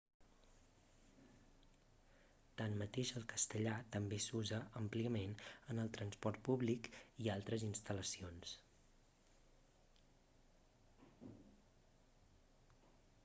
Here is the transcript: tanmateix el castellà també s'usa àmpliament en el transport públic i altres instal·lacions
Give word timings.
tanmateix 2.61 3.09
el 3.19 3.25
castellà 3.33 3.73
també 3.95 4.17
s'usa 4.23 4.61
àmpliament 4.81 5.35
en 5.73 5.81
el 5.83 5.91
transport 5.97 6.41
públic 6.47 6.89
i 7.25 7.29
altres 7.35 7.67
instal·lacions 7.69 8.55